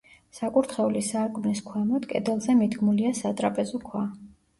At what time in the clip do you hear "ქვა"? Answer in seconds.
3.85-4.03